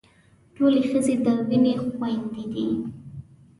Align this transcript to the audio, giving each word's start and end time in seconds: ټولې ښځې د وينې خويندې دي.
ټولې 0.55 0.81
ښځې 0.89 1.15
د 1.25 1.27
وينې 1.49 1.73
خويندې 1.95 2.43
دي. 2.53 2.65